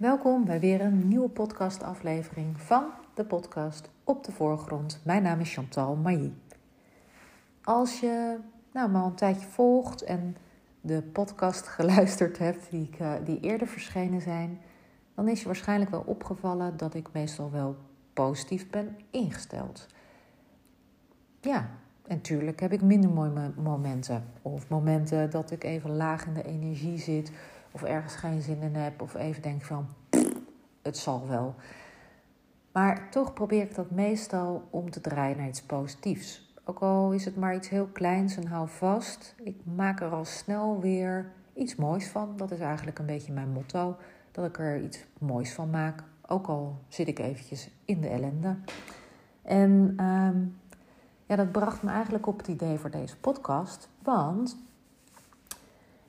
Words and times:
Welkom 0.00 0.44
bij 0.44 0.60
weer 0.60 0.80
een 0.80 1.08
nieuwe 1.08 1.28
podcastaflevering 1.28 2.60
van 2.60 2.84
de 3.14 3.24
podcast 3.24 3.90
Op 4.04 4.24
de 4.24 4.32
Voorgrond. 4.32 5.00
Mijn 5.04 5.22
naam 5.22 5.40
is 5.40 5.54
Chantal 5.54 5.96
Mailly. 5.96 6.32
Als 7.62 8.00
je 8.00 8.38
nou, 8.72 8.90
me 8.90 8.98
al 8.98 9.06
een 9.06 9.14
tijdje 9.14 9.46
volgt 9.46 10.02
en 10.02 10.36
de 10.80 11.02
podcast 11.02 11.66
geluisterd 11.76 12.38
hebt 12.38 12.70
die, 12.70 12.88
ik, 12.92 13.00
uh, 13.00 13.12
die 13.24 13.40
eerder 13.40 13.66
verschenen 13.66 14.20
zijn, 14.20 14.60
dan 15.14 15.28
is 15.28 15.40
je 15.40 15.46
waarschijnlijk 15.46 15.90
wel 15.90 16.04
opgevallen 16.06 16.76
dat 16.76 16.94
ik 16.94 17.08
meestal 17.12 17.50
wel 17.50 17.76
positief 18.12 18.70
ben 18.70 18.96
ingesteld. 19.10 19.86
Ja, 21.40 21.68
en 22.06 22.20
tuurlijk 22.20 22.60
heb 22.60 22.72
ik 22.72 22.82
minder 22.82 23.10
mooie 23.10 23.52
momenten. 23.56 24.24
Of 24.42 24.68
momenten 24.68 25.30
dat 25.30 25.50
ik 25.50 25.64
even 25.64 25.96
laag 25.96 26.26
in 26.26 26.34
de 26.34 26.44
energie 26.44 26.98
zit. 26.98 27.32
Of 27.72 27.82
ergens 27.82 28.14
geen 28.14 28.42
zin 28.42 28.60
in 28.60 28.74
heb. 28.74 29.02
Of 29.02 29.14
even 29.14 29.42
denk 29.42 29.62
van, 29.62 29.88
het 30.82 30.96
zal 30.96 31.28
wel. 31.28 31.54
Maar 32.72 33.10
toch 33.10 33.32
probeer 33.32 33.62
ik 33.62 33.74
dat 33.74 33.90
meestal 33.90 34.68
om 34.70 34.90
te 34.90 35.00
draaien 35.00 35.36
naar 35.36 35.48
iets 35.48 35.62
positiefs. 35.62 36.54
Ook 36.64 36.78
al 36.78 37.12
is 37.12 37.24
het 37.24 37.36
maar 37.36 37.54
iets 37.54 37.68
heel 37.68 37.86
kleins 37.86 38.36
en 38.36 38.46
hou 38.46 38.68
vast. 38.68 39.34
Ik 39.42 39.56
maak 39.74 40.00
er 40.00 40.10
al 40.10 40.24
snel 40.24 40.80
weer 40.80 41.32
iets 41.54 41.76
moois 41.76 42.08
van. 42.08 42.36
Dat 42.36 42.50
is 42.50 42.60
eigenlijk 42.60 42.98
een 42.98 43.06
beetje 43.06 43.32
mijn 43.32 43.52
motto. 43.52 43.96
Dat 44.32 44.44
ik 44.44 44.58
er 44.58 44.82
iets 44.82 45.04
moois 45.18 45.52
van 45.52 45.70
maak. 45.70 46.02
Ook 46.26 46.46
al 46.46 46.78
zit 46.88 47.08
ik 47.08 47.18
eventjes 47.18 47.70
in 47.84 48.00
de 48.00 48.08
ellende. 48.08 48.56
En 49.42 49.94
ehm, 49.96 50.38
ja, 51.26 51.36
dat 51.36 51.52
bracht 51.52 51.82
me 51.82 51.90
eigenlijk 51.90 52.26
op 52.26 52.38
het 52.38 52.48
idee 52.48 52.78
voor 52.78 52.90
deze 52.90 53.16
podcast. 53.16 53.88
Want 54.02 54.56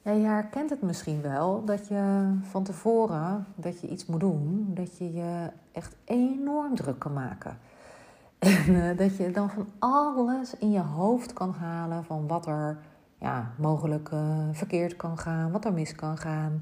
ja, 0.01 0.11
je 0.11 0.25
herkent 0.25 0.69
het 0.69 0.81
misschien 0.81 1.21
wel 1.21 1.65
dat 1.65 1.87
je 1.87 2.33
van 2.41 2.63
tevoren 2.63 3.45
dat 3.55 3.81
je 3.81 3.87
iets 3.87 4.05
moet 4.05 4.19
doen, 4.19 4.71
dat 4.73 4.97
je 4.97 5.13
je 5.13 5.49
echt 5.71 5.95
enorm 6.05 6.75
druk 6.75 6.99
kan 6.99 7.13
maken. 7.13 7.57
En 8.39 8.69
uh, 8.69 8.97
dat 8.97 9.17
je 9.17 9.31
dan 9.31 9.49
van 9.49 9.67
alles 9.79 10.57
in 10.57 10.71
je 10.71 10.79
hoofd 10.79 11.33
kan 11.33 11.51
halen 11.51 12.03
van 12.03 12.27
wat 12.27 12.47
er 12.47 12.77
ja, 13.17 13.51
mogelijk 13.57 14.09
uh, 14.13 14.47
verkeerd 14.51 14.95
kan 14.95 15.17
gaan, 15.17 15.51
wat 15.51 15.65
er 15.65 15.73
mis 15.73 15.95
kan 15.95 16.17
gaan. 16.17 16.61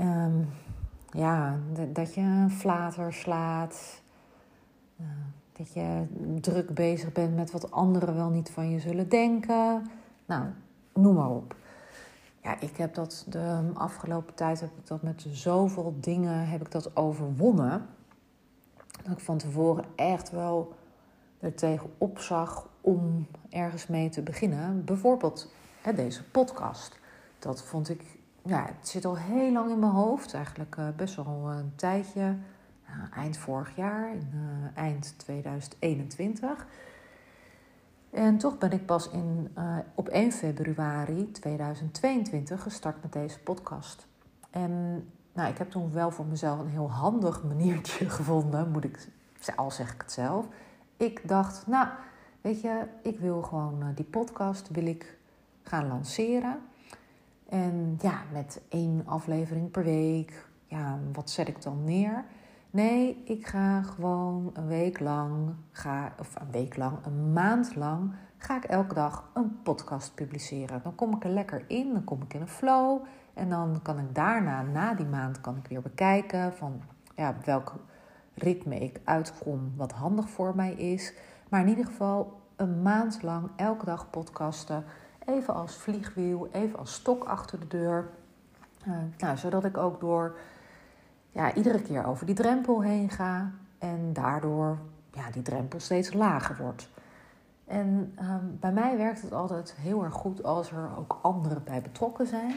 Um, 0.00 0.48
ja, 1.10 1.56
dat 1.92 2.14
je 2.14 2.46
flater 2.50 3.12
slaat. 3.12 4.02
Uh, 5.00 5.06
dat 5.52 5.72
je 5.72 6.04
druk 6.40 6.74
bezig 6.74 7.12
bent 7.12 7.36
met 7.36 7.50
wat 7.50 7.70
anderen 7.70 8.14
wel 8.14 8.30
niet 8.30 8.50
van 8.50 8.70
je 8.70 8.80
zullen 8.80 9.08
denken. 9.08 9.86
Nou, 10.26 10.44
noem 10.94 11.14
maar 11.14 11.30
op. 11.30 11.54
Ja, 12.44 12.60
ik 12.60 12.76
heb 12.76 12.94
dat 12.94 13.24
de 13.28 13.62
afgelopen 13.74 14.34
tijd 14.34 14.60
heb 14.60 14.70
ik 14.78 14.86
dat 14.86 15.02
met 15.02 15.26
zoveel 15.28 15.94
dingen 16.00 16.48
heb 16.48 16.60
ik 16.60 16.70
dat 16.70 16.96
overwonnen. 16.96 17.86
Dat 19.02 19.12
ik 19.12 19.24
van 19.24 19.38
tevoren 19.38 19.84
echt 19.96 20.30
wel 20.30 20.74
er 21.40 21.54
tegen 21.54 21.90
opzag 21.98 22.68
om 22.80 23.26
ergens 23.50 23.86
mee 23.86 24.08
te 24.08 24.22
beginnen. 24.22 24.84
Bijvoorbeeld 24.84 25.52
hè, 25.82 25.94
deze 25.94 26.24
podcast. 26.24 26.98
Dat 27.38 27.62
vond 27.62 27.88
ik, 27.88 28.02
ja, 28.42 28.64
het 28.78 28.88
zit 28.88 29.04
al 29.04 29.16
heel 29.16 29.52
lang 29.52 29.70
in 29.70 29.78
mijn 29.78 29.92
hoofd. 29.92 30.34
Eigenlijk 30.34 30.76
uh, 30.76 30.88
best 30.96 31.14
wel 31.14 31.50
een 31.50 31.72
tijdje 31.76 32.36
eind 33.14 33.36
vorig 33.36 33.76
jaar, 33.76 34.14
uh, 34.14 34.20
eind 34.74 35.14
2021. 35.16 36.66
En 38.14 38.38
toch 38.38 38.58
ben 38.58 38.72
ik 38.72 38.86
pas 38.86 39.10
in, 39.10 39.50
uh, 39.58 39.78
op 39.94 40.08
1 40.08 40.32
februari 40.32 41.30
2022 41.30 42.62
gestart 42.62 43.02
met 43.02 43.12
deze 43.12 43.38
podcast. 43.40 44.06
En 44.50 45.04
nou, 45.32 45.50
ik 45.50 45.58
heb 45.58 45.70
toen 45.70 45.92
wel 45.92 46.10
voor 46.10 46.26
mezelf 46.26 46.58
een 46.58 46.68
heel 46.68 46.90
handig 46.90 47.44
maniertje 47.44 48.10
gevonden, 48.18 48.70
moet 48.70 48.84
ik, 48.84 49.08
al 49.56 49.70
zeg 49.70 49.92
ik 49.92 50.00
het 50.00 50.12
zelf. 50.12 50.46
Ik 50.96 51.28
dacht, 51.28 51.66
nou, 51.66 51.88
weet 52.40 52.60
je, 52.60 52.84
ik 53.02 53.18
wil 53.18 53.42
gewoon 53.42 53.82
uh, 53.82 53.86
die 53.94 54.04
podcast 54.04 54.68
wil 54.70 54.86
ik 54.86 55.18
gaan 55.62 55.86
lanceren. 55.86 56.60
En 57.48 57.98
ja, 58.00 58.22
met 58.32 58.60
één 58.68 59.02
aflevering 59.06 59.70
per 59.70 59.84
week. 59.84 60.46
Ja, 60.66 60.98
wat 61.12 61.30
zet 61.30 61.48
ik 61.48 61.62
dan 61.62 61.84
neer? 61.84 62.24
Nee, 62.74 63.22
ik 63.24 63.46
ga 63.46 63.82
gewoon 63.82 64.50
een 64.54 64.66
week 64.66 65.00
lang, 65.00 65.54
ga, 65.70 66.12
of 66.18 66.34
een 66.40 66.50
week 66.50 66.76
lang, 66.76 66.98
een 67.04 67.32
maand 67.32 67.76
lang, 67.76 68.12
ga 68.36 68.56
ik 68.56 68.64
elke 68.64 68.94
dag 68.94 69.30
een 69.34 69.62
podcast 69.62 70.14
publiceren. 70.14 70.80
Dan 70.82 70.94
kom 70.94 71.14
ik 71.14 71.24
er 71.24 71.30
lekker 71.30 71.64
in, 71.66 71.92
dan 71.92 72.04
kom 72.04 72.22
ik 72.22 72.34
in 72.34 72.40
een 72.40 72.48
flow. 72.48 73.04
En 73.34 73.48
dan 73.48 73.82
kan 73.82 73.98
ik 73.98 74.14
daarna, 74.14 74.62
na 74.62 74.94
die 74.94 75.06
maand, 75.06 75.40
kan 75.40 75.56
ik 75.56 75.66
weer 75.66 75.82
bekijken 75.82 76.52
van 76.52 76.80
ja, 77.16 77.36
welk 77.44 77.74
ritme 78.34 78.78
ik 78.78 79.00
uitkom, 79.04 79.72
wat 79.76 79.92
handig 79.92 80.28
voor 80.28 80.56
mij 80.56 80.72
is. 80.72 81.14
Maar 81.48 81.60
in 81.60 81.68
ieder 81.68 81.86
geval 81.86 82.40
een 82.56 82.82
maand 82.82 83.22
lang 83.22 83.50
elke 83.56 83.84
dag 83.84 84.10
podcasten. 84.10 84.84
Even 85.26 85.54
als 85.54 85.76
vliegwiel, 85.76 86.48
even 86.52 86.78
als 86.78 86.94
stok 86.94 87.24
achter 87.24 87.60
de 87.60 87.66
deur. 87.66 88.10
Uh, 88.88 88.96
nou, 89.18 89.36
zodat 89.36 89.64
ik 89.64 89.76
ook 89.76 90.00
door 90.00 90.36
ja, 91.34 91.54
iedere 91.54 91.82
keer 91.82 92.06
over 92.06 92.26
die 92.26 92.34
drempel 92.34 92.82
heen 92.82 93.10
ga 93.10 93.50
en 93.78 94.12
daardoor 94.12 94.78
ja, 95.12 95.30
die 95.30 95.42
drempel 95.42 95.80
steeds 95.80 96.12
lager 96.12 96.56
wordt. 96.56 96.88
En 97.64 98.14
um, 98.20 98.56
bij 98.60 98.72
mij 98.72 98.96
werkt 98.96 99.22
het 99.22 99.32
altijd 99.32 99.74
heel 99.78 100.04
erg 100.04 100.14
goed 100.14 100.44
als 100.44 100.70
er 100.70 100.88
ook 100.98 101.18
anderen 101.22 101.62
bij 101.64 101.82
betrokken 101.82 102.26
zijn. 102.26 102.54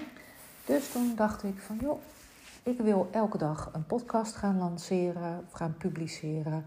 Dus 0.65 0.91
toen 0.91 1.15
dacht 1.15 1.43
ik 1.43 1.59
van 1.59 1.77
joh, 1.81 1.99
ik 2.63 2.79
wil 2.79 3.07
elke 3.11 3.38
dag 3.38 3.69
een 3.73 3.85
podcast 3.85 4.35
gaan 4.35 4.57
lanceren 4.57 5.45
gaan 5.51 5.75
publiceren. 5.77 6.65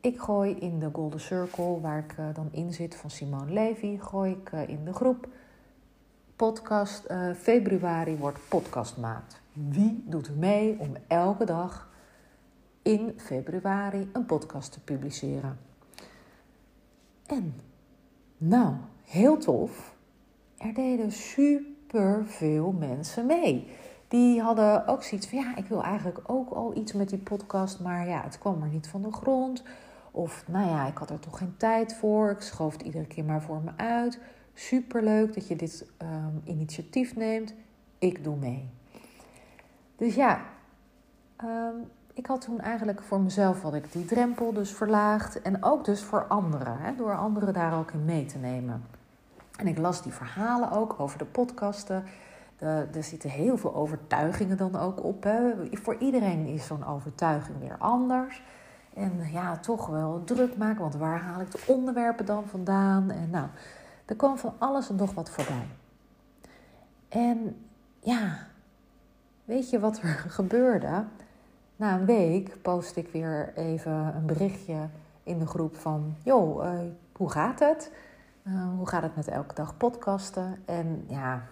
Ik 0.00 0.20
gooi 0.20 0.56
in 0.58 0.78
de 0.78 0.90
Golden 0.92 1.20
Circle, 1.20 1.80
waar 1.80 1.98
ik 1.98 2.16
uh, 2.18 2.26
dan 2.34 2.48
in 2.50 2.72
zit 2.72 2.94
van 2.94 3.10
Simone 3.10 3.52
Levy, 3.52 3.98
gooi 3.98 4.32
ik 4.32 4.52
uh, 4.52 4.68
in 4.68 4.84
de 4.84 4.92
groep 4.92 5.28
podcast. 6.36 7.10
Uh, 7.10 7.34
februari 7.34 8.16
wordt 8.16 8.38
podcastmaand. 8.48 9.42
Wie 9.54 10.04
doet 10.06 10.36
mee 10.36 10.78
om 10.78 10.96
elke 11.06 11.44
dag 11.44 11.90
in 12.82 13.12
februari 13.16 14.10
een 14.12 14.26
podcast 14.26 14.72
te 14.72 14.80
publiceren? 14.80 15.58
En, 17.26 17.54
nou, 18.38 18.74
heel 19.04 19.38
tof. 19.38 19.96
Er 20.56 20.74
deden 20.74 21.12
super 21.12 22.26
veel 22.26 22.72
mensen 22.72 23.26
mee. 23.26 23.66
Die 24.08 24.40
hadden 24.40 24.86
ook 24.86 25.02
zoiets 25.02 25.26
van: 25.26 25.38
ja, 25.38 25.56
ik 25.56 25.66
wil 25.66 25.82
eigenlijk 25.82 26.20
ook 26.26 26.50
al 26.50 26.76
iets 26.76 26.92
met 26.92 27.08
die 27.08 27.18
podcast, 27.18 27.80
maar 27.80 28.08
ja, 28.08 28.22
het 28.22 28.38
kwam 28.38 28.62
er 28.62 28.68
niet 28.68 28.88
van 28.88 29.02
de 29.02 29.12
grond. 29.12 29.62
Of, 30.10 30.44
nou 30.48 30.68
ja, 30.68 30.86
ik 30.86 30.98
had 30.98 31.10
er 31.10 31.18
toch 31.18 31.38
geen 31.38 31.56
tijd 31.56 31.94
voor. 31.94 32.30
Ik 32.30 32.40
schoof 32.40 32.72
het 32.72 32.82
iedere 32.82 33.06
keer 33.06 33.24
maar 33.24 33.42
voor 33.42 33.60
me 33.60 33.70
uit. 33.76 34.20
Super 34.54 35.02
leuk 35.02 35.34
dat 35.34 35.48
je 35.48 35.56
dit 35.56 35.86
um, 36.02 36.42
initiatief 36.44 37.16
neemt. 37.16 37.54
Ik 37.98 38.24
doe 38.24 38.36
mee. 38.36 38.68
Dus 39.96 40.14
ja, 40.14 40.40
um, 41.44 41.90
ik 42.14 42.26
had 42.26 42.40
toen 42.40 42.60
eigenlijk 42.60 43.02
voor 43.02 43.20
mezelf 43.20 43.62
had 43.62 43.74
ik 43.74 43.92
die 43.92 44.04
drempel 44.04 44.52
dus 44.52 44.70
verlaagd. 44.70 45.42
En 45.42 45.64
ook 45.64 45.84
dus 45.84 46.02
voor 46.02 46.26
anderen, 46.26 46.78
hè, 46.78 46.94
door 46.94 47.16
anderen 47.16 47.54
daar 47.54 47.78
ook 47.78 47.90
in 47.90 48.04
mee 48.04 48.26
te 48.26 48.38
nemen. 48.38 48.84
En 49.56 49.66
ik 49.66 49.78
las 49.78 50.02
die 50.02 50.12
verhalen 50.12 50.70
ook 50.70 50.94
over 50.98 51.18
de 51.18 51.24
podcasten. 51.24 52.04
De, 52.58 52.86
er 52.94 53.02
zitten 53.02 53.30
heel 53.30 53.58
veel 53.58 53.74
overtuigingen 53.74 54.56
dan 54.56 54.76
ook 54.76 55.04
op. 55.04 55.22
Hè. 55.22 55.52
Voor 55.72 55.96
iedereen 55.98 56.46
is 56.46 56.66
zo'n 56.66 56.86
overtuiging 56.86 57.58
weer 57.58 57.76
anders. 57.78 58.42
En 58.94 59.28
ja, 59.32 59.56
toch 59.56 59.86
wel 59.86 60.22
druk 60.24 60.56
maken, 60.56 60.80
want 60.80 60.94
waar 60.94 61.20
haal 61.20 61.40
ik 61.40 61.50
de 61.50 61.64
onderwerpen 61.66 62.26
dan 62.26 62.44
vandaan? 62.46 63.10
En 63.10 63.30
nou, 63.30 63.46
er 64.04 64.16
kwam 64.16 64.38
van 64.38 64.54
alles 64.58 64.88
en 64.88 64.96
nog 64.96 65.14
wat 65.14 65.30
voorbij. 65.30 65.66
En 67.08 67.56
ja, 68.00 68.38
weet 69.44 69.70
je 69.70 69.80
wat 69.80 69.98
er 69.98 70.08
gebeurde? 70.38 71.04
Na 71.76 71.94
een 71.94 72.06
week 72.06 72.62
post 72.62 72.96
ik 72.96 73.08
weer 73.08 73.52
even 73.56 73.92
een 73.92 74.26
berichtje 74.26 74.88
in 75.22 75.38
de 75.38 75.46
groep 75.46 75.76
van... 75.76 76.14
joh, 76.22 76.64
uh, 76.64 76.78
hoe 77.12 77.30
gaat 77.30 77.58
het? 77.58 77.92
Uh, 78.42 78.68
hoe 78.76 78.88
gaat 78.88 79.02
het 79.02 79.16
met 79.16 79.28
elke 79.28 79.54
dag 79.54 79.76
podcasten? 79.76 80.62
En 80.64 81.04
ja, 81.08 81.42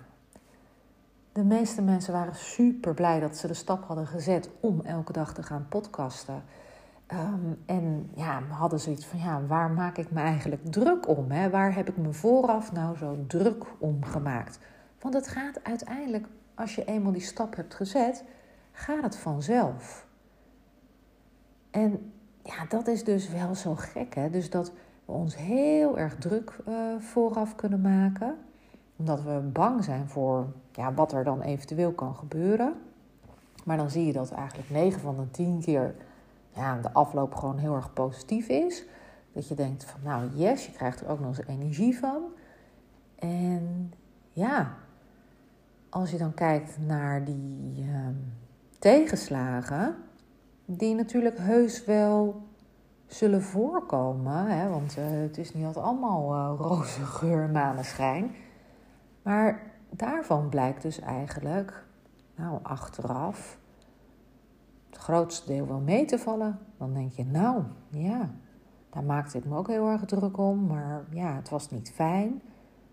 de 1.32 1.44
meeste 1.44 1.82
mensen 1.82 2.12
waren 2.12 2.34
super 2.34 2.94
blij 2.94 3.20
dat 3.20 3.36
ze 3.36 3.46
de 3.46 3.54
stap 3.54 3.84
hadden 3.84 4.06
gezet 4.06 4.50
om 4.60 4.80
elke 4.84 5.12
dag 5.12 5.34
te 5.34 5.42
gaan 5.42 5.66
podcasten. 5.68 6.42
Um, 7.12 7.62
en 7.66 8.10
ja, 8.14 8.42
hadden 8.48 8.80
zoiets 8.80 9.06
van, 9.06 9.18
ja, 9.18 9.46
waar 9.46 9.70
maak 9.70 9.98
ik 9.98 10.10
me 10.10 10.20
eigenlijk 10.20 10.72
druk 10.72 11.08
om? 11.08 11.30
Hè? 11.30 11.50
Waar 11.50 11.74
heb 11.74 11.88
ik 11.88 11.96
me 11.96 12.12
vooraf 12.12 12.72
nou 12.72 12.96
zo 12.96 13.24
druk 13.26 13.64
om 13.78 14.04
gemaakt? 14.04 14.58
Want 15.00 15.14
het 15.14 15.28
gaat 15.28 15.64
uiteindelijk, 15.64 16.26
als 16.54 16.74
je 16.74 16.84
eenmaal 16.84 17.12
die 17.12 17.20
stap 17.20 17.56
hebt 17.56 17.74
gezet, 17.74 18.24
gaat 18.72 19.02
het 19.02 19.16
vanzelf. 19.16 20.06
En 21.70 22.12
ja, 22.42 22.64
dat 22.68 22.86
is 22.86 23.04
dus 23.04 23.28
wel 23.28 23.54
zo 23.54 23.74
gek, 23.74 24.14
hè? 24.14 24.30
Dus 24.30 24.50
dat 24.50 24.72
we 25.04 25.12
ons 25.12 25.36
heel 25.36 25.98
erg 25.98 26.16
druk 26.16 26.58
uh, 26.68 26.74
vooraf 26.98 27.54
kunnen 27.54 27.80
maken. 27.80 28.36
Omdat 28.96 29.22
we 29.22 29.40
bang 29.52 29.84
zijn 29.84 30.08
voor 30.08 30.46
ja, 30.72 30.94
wat 30.94 31.12
er 31.12 31.24
dan 31.24 31.40
eventueel 31.40 31.92
kan 31.92 32.14
gebeuren. 32.14 32.74
Maar 33.64 33.76
dan 33.76 33.90
zie 33.90 34.06
je 34.06 34.12
dat 34.12 34.30
eigenlijk 34.30 34.70
9 34.70 35.00
van 35.00 35.16
de 35.16 35.30
10 35.30 35.60
keer 35.60 35.94
ja, 36.50 36.80
de 36.80 36.92
afloop 36.92 37.34
gewoon 37.34 37.58
heel 37.58 37.74
erg 37.74 37.92
positief 37.92 38.48
is. 38.48 38.84
Dat 39.32 39.48
je 39.48 39.54
denkt 39.54 39.84
van 39.84 40.00
nou 40.02 40.30
yes, 40.34 40.66
je 40.66 40.72
krijgt 40.72 41.00
er 41.00 41.08
ook 41.08 41.20
nog 41.20 41.38
eens 41.38 41.46
energie 41.46 41.98
van. 41.98 42.22
En 43.18 43.92
ja, 44.32 44.76
als 45.92 46.10
je 46.10 46.18
dan 46.18 46.34
kijkt 46.34 46.78
naar 46.78 47.24
die 47.24 47.84
ehm, 47.88 48.14
tegenslagen, 48.78 49.96
die 50.64 50.94
natuurlijk 50.94 51.38
heus 51.38 51.84
wel 51.84 52.42
zullen 53.06 53.42
voorkomen. 53.42 54.46
Hè, 54.46 54.68
want 54.68 54.96
uh, 54.98 55.04
het 55.10 55.38
is 55.38 55.54
niet 55.54 55.64
altijd 55.64 55.84
allemaal 55.84 56.34
uh, 56.34 56.60
roze 56.60 57.04
geur, 57.04 57.48
maneschijn. 57.48 58.34
Maar 59.22 59.62
daarvan 59.90 60.48
blijkt 60.48 60.82
dus 60.82 61.00
eigenlijk, 61.00 61.84
nou 62.34 62.58
achteraf, 62.62 63.58
het 64.90 64.98
grootste 64.98 65.46
deel 65.46 65.66
wel 65.66 65.80
mee 65.80 66.04
te 66.04 66.18
vallen. 66.18 66.58
Dan 66.78 66.94
denk 66.94 67.12
je, 67.12 67.24
nou 67.24 67.62
ja, 67.88 68.30
daar 68.90 69.04
maakte 69.04 69.38
ik 69.38 69.44
me 69.44 69.56
ook 69.56 69.68
heel 69.68 69.88
erg 69.88 70.04
druk 70.04 70.38
om. 70.38 70.66
Maar 70.66 71.04
ja, 71.10 71.34
het 71.34 71.48
was 71.48 71.70
niet 71.70 71.90
fijn. 71.90 72.42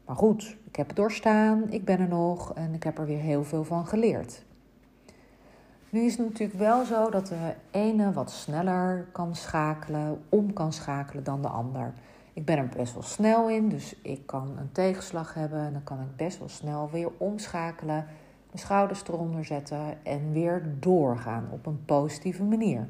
Maar 0.10 0.18
goed, 0.18 0.58
ik 0.64 0.76
heb 0.76 0.88
het 0.88 0.96
doorstaan, 0.96 1.72
ik 1.72 1.86
ben 1.86 2.00
er 2.00 2.08
nog 2.08 2.54
en 2.54 2.74
ik 2.74 2.84
heb 2.84 2.98
er 2.98 3.06
weer 3.06 3.20
heel 3.20 3.44
veel 3.44 3.64
van 3.64 3.88
geleerd. 3.88 4.44
Nu 5.90 6.02
is 6.02 6.18
het 6.18 6.28
natuurlijk 6.28 6.60
wel 6.60 6.86
zo 6.86 7.10
dat 7.10 7.28
de 7.28 7.54
ene 7.72 8.12
wat 8.12 8.32
sneller 8.32 9.08
kan 9.12 9.36
schakelen, 9.36 10.22
om 10.30 10.54
kan 10.54 10.74
schakelen 10.74 11.24
dan 11.24 11.42
de 11.42 11.48
ander. 11.48 11.94
Ik 12.34 12.46
ben 12.46 12.58
er 12.58 12.70
best 12.76 12.94
wel 12.94 13.04
snel 13.04 13.50
in, 13.50 13.70
dus 13.70 13.96
ik 14.02 14.26
kan 14.26 14.58
een 14.58 14.72
tegenslag 14.72 15.34
hebben 15.34 15.60
en 15.60 15.74
dan 15.74 15.84
kan 15.84 16.00
ik 16.00 16.16
best 16.16 16.40
wel 16.40 16.50
snel 16.50 16.90
weer 16.90 17.12
omschakelen, 17.18 18.06
mijn 18.46 18.60
schouders 18.60 19.04
eronder 19.08 19.46
zetten 19.46 20.06
en 20.06 20.32
weer 20.32 20.76
doorgaan 20.80 21.48
op 21.52 21.66
een 21.66 21.86
positieve 21.86 22.44
manier. 22.44 22.88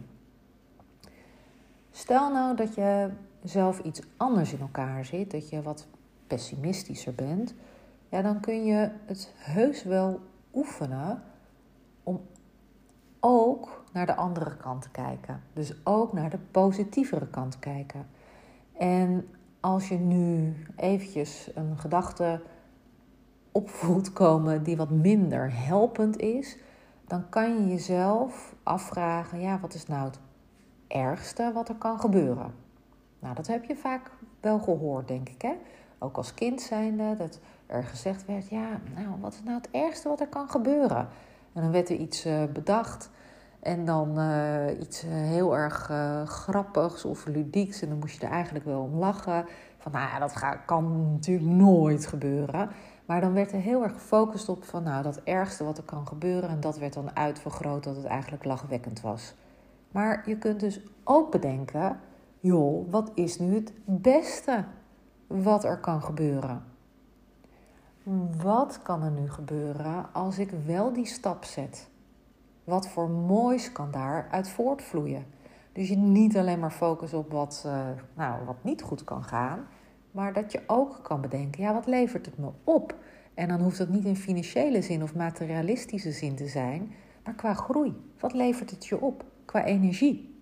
Stel 1.91 2.31
nou 2.31 2.55
dat 2.55 2.75
je 2.75 3.09
zelf 3.43 3.79
iets 3.79 4.01
anders 4.17 4.53
in 4.53 4.59
elkaar 4.59 5.05
zit, 5.05 5.31
dat 5.31 5.49
je 5.49 5.61
wat 5.61 5.87
pessimistischer 6.29 7.13
bent, 7.15 7.53
ja, 8.09 8.21
dan 8.21 8.39
kun 8.39 8.65
je 8.65 8.91
het 9.05 9.33
heus 9.37 9.83
wel 9.83 10.19
oefenen 10.53 11.23
om 12.03 12.21
ook 13.19 13.83
naar 13.93 14.05
de 14.05 14.15
andere 14.15 14.57
kant 14.57 14.81
te 14.81 14.89
kijken. 14.89 15.41
Dus 15.53 15.73
ook 15.83 16.13
naar 16.13 16.29
de 16.29 16.39
positievere 16.51 17.27
kant 17.27 17.59
kijken. 17.59 18.07
En 18.77 19.27
als 19.59 19.87
je 19.87 19.97
nu 19.97 20.55
eventjes 20.75 21.51
een 21.55 21.77
gedachte 21.77 22.41
opvoelt 23.51 24.13
komen 24.13 24.63
die 24.63 24.77
wat 24.77 24.89
minder 24.89 25.65
helpend 25.65 26.17
is, 26.17 26.57
dan 27.07 27.29
kan 27.29 27.53
je 27.53 27.67
jezelf 27.67 28.55
afvragen: 28.63 29.39
ja, 29.39 29.59
wat 29.59 29.73
is 29.73 29.87
nou 29.87 30.05
het 30.05 30.19
ergste 30.87 31.51
wat 31.53 31.69
er 31.69 31.75
kan 31.75 31.99
gebeuren? 31.99 32.53
Nou, 33.19 33.35
dat 33.35 33.47
heb 33.47 33.63
je 33.65 33.75
vaak 33.75 34.11
wel 34.41 34.59
gehoord, 34.59 35.07
denk 35.07 35.29
ik. 35.29 35.41
Hè? 35.41 35.53
Ook 35.99 36.17
als 36.17 36.33
kind 36.33 36.61
zijnde, 36.61 37.15
dat 37.17 37.39
er 37.65 37.83
gezegd 37.83 38.25
werd: 38.25 38.49
ja, 38.49 38.67
nou, 38.95 39.07
wat 39.19 39.33
is 39.33 39.43
nou 39.43 39.57
het 39.57 39.69
ergste 39.71 40.09
wat 40.09 40.19
er 40.19 40.27
kan 40.27 40.49
gebeuren? 40.49 41.07
En 41.53 41.61
dan 41.61 41.71
werd 41.71 41.89
er 41.89 41.95
iets 41.95 42.25
uh, 42.25 42.43
bedacht. 42.53 43.09
En 43.59 43.85
dan 43.85 44.19
uh, 44.19 44.79
iets 44.79 45.03
uh, 45.03 45.11
heel 45.11 45.57
erg 45.57 45.91
grappigs 46.25 47.05
of 47.05 47.25
ludieks. 47.25 47.81
En 47.81 47.89
dan 47.89 47.99
moest 47.99 48.21
je 48.21 48.27
er 48.27 48.33
eigenlijk 48.33 48.65
wel 48.65 48.81
om 48.81 48.95
lachen. 48.95 49.45
Van 49.77 49.91
nou 49.91 50.09
ja, 50.09 50.19
dat 50.19 50.33
kan 50.65 51.11
natuurlijk 51.11 51.49
nooit 51.49 52.05
gebeuren. 52.05 52.69
Maar 53.05 53.21
dan 53.21 53.33
werd 53.33 53.51
er 53.51 53.59
heel 53.59 53.83
erg 53.83 53.93
gefocust 53.93 54.49
op 54.49 54.63
van 54.63 54.83
nou, 54.83 55.03
dat 55.03 55.21
ergste 55.23 55.63
wat 55.63 55.77
er 55.77 55.83
kan 55.83 56.07
gebeuren. 56.07 56.49
En 56.49 56.59
dat 56.59 56.77
werd 56.77 56.93
dan 56.93 57.15
uitvergroot 57.15 57.83
dat 57.83 57.95
het 57.95 58.05
eigenlijk 58.05 58.45
lachwekkend 58.45 59.01
was. 59.01 59.33
Maar 59.91 60.23
je 60.25 60.37
kunt 60.37 60.59
dus 60.59 60.81
ook 61.03 61.31
bedenken, 61.31 61.99
joh, 62.39 62.91
wat 62.91 63.11
is 63.13 63.39
nu 63.39 63.55
het 63.55 63.71
beste 63.85 64.63
wat 65.29 65.63
er 65.63 65.77
kan 65.77 66.01
gebeuren? 66.01 66.63
Wat 68.41 68.81
kan 68.81 69.03
er 69.03 69.11
nu 69.11 69.29
gebeuren 69.29 70.13
als 70.13 70.39
ik 70.39 70.51
wel 70.65 70.93
die 70.93 71.05
stap 71.05 71.43
zet? 71.43 71.89
Wat 72.63 72.87
voor 72.87 73.09
moois 73.09 73.71
kan 73.71 73.91
daaruit 73.91 74.49
voortvloeien? 74.49 75.25
Dus 75.71 75.89
je 75.89 75.97
niet 75.97 76.37
alleen 76.37 76.59
maar 76.59 76.71
focust 76.71 77.13
op 77.13 77.31
wat, 77.31 77.63
uh, 77.65 77.87
nou, 78.13 78.45
wat 78.45 78.63
niet 78.63 78.81
goed 78.81 79.03
kan 79.03 79.23
gaan, 79.23 79.67
maar 80.11 80.33
dat 80.33 80.51
je 80.51 80.61
ook 80.67 80.99
kan 81.03 81.21
bedenken, 81.21 81.63
ja, 81.63 81.73
wat 81.73 81.87
levert 81.87 82.25
het 82.25 82.37
me 82.37 82.49
op? 82.63 82.95
En 83.33 83.47
dan 83.47 83.61
hoeft 83.61 83.77
het 83.77 83.89
niet 83.89 84.05
in 84.05 84.15
financiële 84.15 84.81
zin 84.81 85.03
of 85.03 85.15
materialistische 85.15 86.11
zin 86.11 86.35
te 86.35 86.47
zijn, 86.47 86.93
maar 87.23 87.33
qua 87.33 87.53
groei. 87.53 88.11
Wat 88.19 88.33
levert 88.33 88.69
het 88.69 88.85
je 88.85 89.01
op 89.01 89.23
qua 89.45 89.65
energie? 89.65 90.38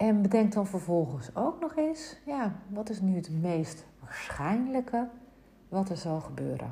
En 0.00 0.22
bedenk 0.22 0.52
dan 0.52 0.66
vervolgens 0.66 1.36
ook 1.36 1.60
nog 1.60 1.76
eens, 1.76 2.16
ja, 2.26 2.52
wat 2.68 2.90
is 2.90 3.00
nu 3.00 3.16
het 3.16 3.30
meest 3.30 3.86
waarschijnlijke 3.98 5.08
wat 5.68 5.90
er 5.90 5.96
zal 5.96 6.20
gebeuren? 6.20 6.70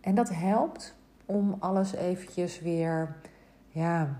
En 0.00 0.14
dat 0.14 0.28
helpt 0.34 0.94
om 1.26 1.56
alles 1.58 1.92
eventjes 1.92 2.60
weer, 2.60 3.16
ja, 3.68 4.16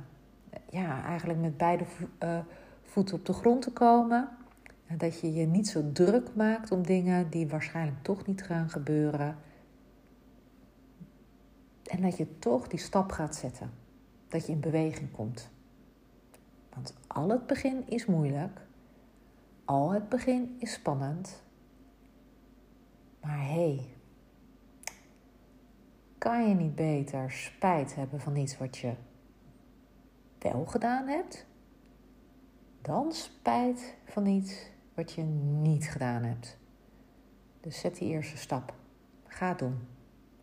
ja 0.71 1.05
eigenlijk 1.05 1.41
met 1.41 1.57
beide 1.57 1.85
uh, 2.25 2.39
voeten 2.83 3.15
op 3.15 3.27
de 3.27 3.33
grond 3.33 3.63
te 3.63 3.73
komen. 3.73 4.29
Dat 4.97 5.21
je 5.21 5.33
je 5.33 5.47
niet 5.47 5.69
zo 5.69 5.93
druk 5.93 6.35
maakt 6.35 6.71
om 6.71 6.83
dingen 6.83 7.31
die 7.31 7.49
waarschijnlijk 7.49 8.03
toch 8.03 8.27
niet 8.27 8.43
gaan 8.43 8.71
gebeuren. 8.71 9.37
En 11.85 12.03
dat 12.03 12.17
je 12.17 12.39
toch 12.39 12.69
die 12.69 12.79
stap 12.79 13.13
gaat 13.13 13.37
zetten. 13.37 13.71
Dat 14.29 14.47
je 14.47 14.53
in 14.53 14.61
beweging 14.61 15.11
komt. 15.11 15.51
Al 17.13 17.29
het 17.29 17.47
begin 17.47 17.89
is 17.89 18.07
moeilijk. 18.07 18.61
Al 19.65 19.91
het 19.91 20.09
begin 20.09 20.57
is 20.59 20.73
spannend. 20.73 21.43
Maar 23.21 23.39
hé, 23.39 23.75
hey, 23.75 23.95
kan 26.19 26.49
je 26.49 26.55
niet 26.55 26.75
beter 26.75 27.31
spijt 27.31 27.95
hebben 27.95 28.21
van 28.21 28.37
iets 28.37 28.59
wat 28.59 28.77
je 28.77 28.95
wel 30.39 30.65
gedaan 30.67 31.07
hebt, 31.07 31.47
dan 32.83 33.13
spijt 33.13 33.97
van 34.05 34.27
iets 34.27 34.71
wat 34.95 35.13
je 35.13 35.23
niet 35.23 35.85
gedaan 35.85 36.23
hebt. 36.23 36.59
Dus 37.61 37.81
zet 37.81 37.97
die 37.97 38.09
eerste 38.09 38.37
stap. 38.37 38.75
Ga 39.27 39.55
doen. 39.55 39.89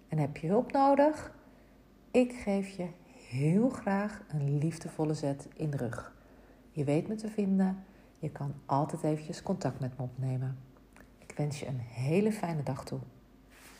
En 0.08 0.18
heb 0.18 0.38
je 0.38 0.48
hulp 0.48 0.72
nodig? 0.72 1.36
Ik 2.12 2.34
geef 2.34 2.70
je 2.70 2.88
heel 3.14 3.70
graag 3.70 4.24
een 4.28 4.58
liefdevolle 4.58 5.14
zet 5.14 5.48
in 5.54 5.70
de 5.70 5.78
rug. 5.78 6.18
Je 6.80 6.86
weet 6.86 7.08
me 7.08 7.16
te 7.16 7.30
vinden. 7.30 7.84
Je 8.20 8.32
kan 8.32 8.54
altijd 8.66 9.04
eventjes 9.04 9.44
contact 9.44 9.80
met 9.80 9.98
me 9.98 10.04
opnemen. 10.04 10.58
Ik 11.18 11.34
wens 11.36 11.60
je 11.60 11.68
een 11.68 11.80
hele 11.80 12.32
fijne 12.32 12.64
dag 12.64 12.86
toe. 12.86 13.00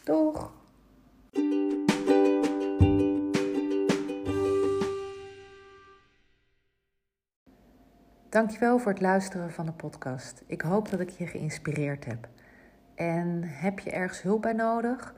Doeg! 0.04 0.52
Dankjewel 8.30 8.80
voor 8.80 8.92
het 8.92 9.02
luisteren 9.02 9.52
van 9.52 9.66
de 9.66 9.72
podcast. 9.72 10.44
Ik 10.46 10.62
hoop 10.62 10.90
dat 10.90 11.00
ik 11.00 11.10
je 11.10 11.28
geïnspireerd 11.28 12.06
heb. 12.06 12.28
En 12.96 13.44
heb 13.44 13.80
je 13.80 13.92
ergens 13.92 14.22
hulp 14.22 14.42
bij 14.42 14.54
nodig? 14.54 15.16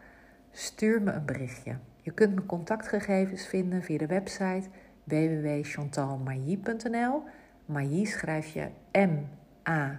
Stuur 0.52 1.02
me 1.02 1.12
een 1.12 1.26
berichtje. 1.26 1.78
Je 2.02 2.12
kunt 2.12 2.36
mijn 2.36 2.48
contactgegevens 2.48 3.48
vinden 3.48 3.84
via 3.84 3.98
de 3.98 4.08
website 4.08 4.70
www.chantalmailly.nl. 5.04 7.24
Mailly 7.66 8.06
schrijf 8.06 8.54
je 8.54 8.70
M-A-I-L-L-Y. 8.92 9.92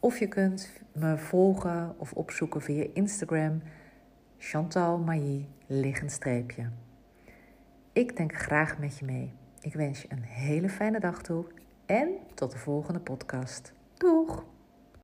Of 0.00 0.18
je 0.18 0.28
kunt 0.28 0.72
me 0.92 1.18
volgen 1.18 1.94
of 1.98 2.12
opzoeken 2.12 2.62
via 2.62 2.86
Instagram 2.92 3.62
Chantal 4.38 4.98
Mailly. 4.98 5.48
Ik 7.92 8.16
denk 8.16 8.34
graag 8.34 8.78
met 8.78 8.98
je 8.98 9.04
mee. 9.04 9.32
Ik 9.60 9.74
wens 9.74 10.02
je 10.02 10.08
een 10.10 10.22
hele 10.22 10.68
fijne 10.68 11.00
dag 11.00 11.22
toe 11.22 11.44
en 11.86 12.08
tot 12.34 12.50
de 12.50 12.58
volgende 12.58 13.00
podcast. 13.00 13.72
Doeg! 13.96 14.44